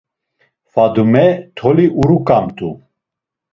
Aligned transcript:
Fadume 0.73 1.25
toli 1.57 1.85
uruǩamt̆u. 1.99 2.69